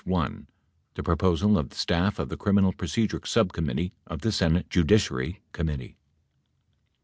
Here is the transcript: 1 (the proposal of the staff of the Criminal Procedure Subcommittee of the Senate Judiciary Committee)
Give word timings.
1 0.03 0.47
(the 0.95 1.03
proposal 1.03 1.59
of 1.59 1.69
the 1.69 1.75
staff 1.75 2.17
of 2.17 2.27
the 2.29 2.35
Criminal 2.35 2.73
Procedure 2.73 3.21
Subcommittee 3.23 3.93
of 4.07 4.21
the 4.21 4.31
Senate 4.31 4.67
Judiciary 4.67 5.41
Committee) 5.51 5.95